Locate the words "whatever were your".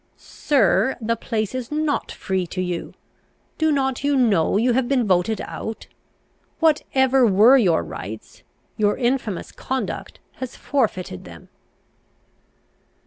6.59-7.83